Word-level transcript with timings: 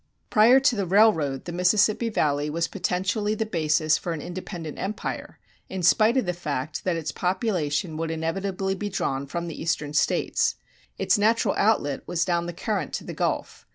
[187:1] 0.29 0.29
Prior 0.31 0.59
to 0.59 0.75
the 0.75 0.85
railroad 0.87 1.45
the 1.45 1.51
Mississippi 1.51 2.09
Valley 2.09 2.49
was 2.49 2.67
potentially 2.67 3.35
the 3.35 3.45
basis 3.45 3.99
for 3.99 4.13
an 4.13 4.19
independent 4.19 4.79
empire, 4.79 5.37
in 5.69 5.83
spite 5.83 6.17
of 6.17 6.25
the 6.25 6.33
fact 6.33 6.83
that 6.85 6.95
its 6.95 7.11
population 7.11 7.97
would 7.97 8.09
inevitably 8.09 8.73
be 8.73 8.89
drawn 8.89 9.27
from 9.27 9.47
the 9.47 9.61
Eastern 9.61 9.93
States. 9.93 10.55
Its 10.97 11.19
natural 11.19 11.53
outlet 11.55 12.01
was 12.07 12.25
down 12.25 12.47
the 12.47 12.51
current 12.51 12.93
to 12.93 13.03
the 13.03 13.13
Gulf. 13.13 13.67